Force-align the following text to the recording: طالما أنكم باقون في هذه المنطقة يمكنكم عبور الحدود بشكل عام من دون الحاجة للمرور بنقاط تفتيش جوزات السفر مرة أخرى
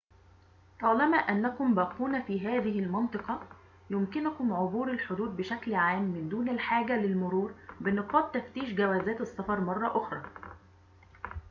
طالما 0.81 1.17
أنكم 1.17 1.75
باقون 1.75 2.21
في 2.23 2.39
هذه 2.47 2.79
المنطقة 2.79 3.47
يمكنكم 3.89 4.53
عبور 4.53 4.91
الحدود 4.91 5.37
بشكل 5.37 5.75
عام 5.75 6.01
من 6.01 6.29
دون 6.29 6.49
الحاجة 6.49 6.95
للمرور 6.97 7.53
بنقاط 7.79 8.33
تفتيش 8.35 8.73
جوزات 8.73 9.21
السفر 9.21 9.59
مرة 9.59 9.97
أخرى 9.97 10.21